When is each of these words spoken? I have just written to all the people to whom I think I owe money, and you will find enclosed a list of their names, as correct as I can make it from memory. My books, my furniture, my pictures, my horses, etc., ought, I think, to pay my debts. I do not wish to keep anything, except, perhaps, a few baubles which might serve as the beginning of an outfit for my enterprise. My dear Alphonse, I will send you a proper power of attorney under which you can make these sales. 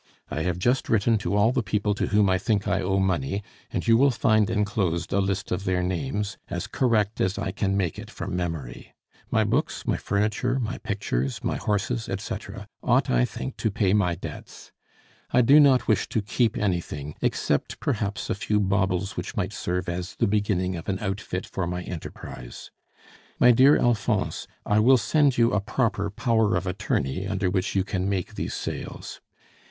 I 0.31 0.41
have 0.41 0.57
just 0.57 0.89
written 0.89 1.19
to 1.19 1.35
all 1.35 1.51
the 1.51 1.61
people 1.61 1.93
to 1.93 2.07
whom 2.07 2.27
I 2.27 2.39
think 2.39 2.67
I 2.67 2.81
owe 2.81 2.97
money, 2.97 3.43
and 3.71 3.87
you 3.87 3.97
will 3.97 4.09
find 4.09 4.49
enclosed 4.49 5.13
a 5.13 5.19
list 5.19 5.51
of 5.51 5.63
their 5.63 5.83
names, 5.83 6.39
as 6.49 6.65
correct 6.65 7.21
as 7.21 7.37
I 7.37 7.51
can 7.51 7.77
make 7.77 7.99
it 7.99 8.09
from 8.09 8.35
memory. 8.35 8.95
My 9.29 9.43
books, 9.43 9.85
my 9.85 9.97
furniture, 9.97 10.57
my 10.57 10.79
pictures, 10.79 11.43
my 11.43 11.57
horses, 11.57 12.09
etc., 12.09 12.67
ought, 12.81 13.11
I 13.11 13.25
think, 13.25 13.57
to 13.57 13.69
pay 13.69 13.93
my 13.93 14.15
debts. 14.15 14.71
I 15.29 15.41
do 15.41 15.59
not 15.59 15.87
wish 15.87 16.09
to 16.09 16.23
keep 16.23 16.57
anything, 16.57 17.13
except, 17.21 17.79
perhaps, 17.79 18.27
a 18.27 18.33
few 18.33 18.59
baubles 18.59 19.15
which 19.15 19.37
might 19.37 19.53
serve 19.53 19.87
as 19.87 20.15
the 20.15 20.25
beginning 20.25 20.75
of 20.75 20.89
an 20.89 20.97
outfit 20.97 21.45
for 21.45 21.67
my 21.67 21.83
enterprise. 21.83 22.71
My 23.39 23.51
dear 23.51 23.77
Alphonse, 23.77 24.47
I 24.65 24.79
will 24.79 24.97
send 24.97 25.37
you 25.37 25.53
a 25.53 25.61
proper 25.61 26.09
power 26.09 26.55
of 26.55 26.65
attorney 26.65 27.27
under 27.27 27.51
which 27.51 27.75
you 27.75 27.83
can 27.83 28.09
make 28.09 28.33
these 28.33 28.55
sales. 28.55 29.21